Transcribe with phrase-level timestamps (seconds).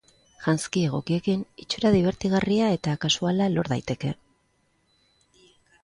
[0.45, 4.19] Janzki egokiekin itxura dibertigarria eta kasuala lor daiteke.